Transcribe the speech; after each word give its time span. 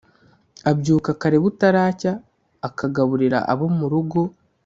abyuka 0.71 1.09
kare 1.21 1.37
butaracya, 1.43 2.11
akagaburira 2.67 3.37
abo 3.51 3.65
mu 3.77 3.85
rugo, 3.91 4.19